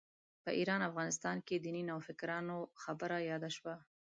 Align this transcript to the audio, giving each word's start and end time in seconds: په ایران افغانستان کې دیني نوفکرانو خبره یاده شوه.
په 0.43 0.49
ایران 0.59 0.81
افغانستان 0.89 1.37
کې 1.47 1.55
دیني 1.63 1.83
نوفکرانو 1.89 2.57
خبره 2.81 3.17
یاده 3.31 3.49
شوه. 3.57 3.75